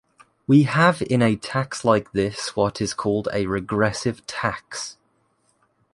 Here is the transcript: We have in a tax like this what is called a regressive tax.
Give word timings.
We 0.47 0.63
have 0.63 1.03
in 1.03 1.21
a 1.21 1.35
tax 1.35 1.85
like 1.85 2.11
this 2.11 2.55
what 2.55 2.81
is 2.81 2.95
called 2.95 3.27
a 3.31 3.45
regressive 3.45 4.25
tax. 4.25 4.97